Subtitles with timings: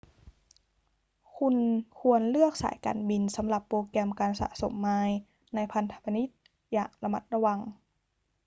[1.37, 1.55] คุณ
[1.99, 5.17] ควรเลือกสายการบินสำหรับโปรแกรมการสะสมไมล์
[5.55, 6.33] ในพันธมิตร
[6.73, 7.59] อย่างระมัดระวัง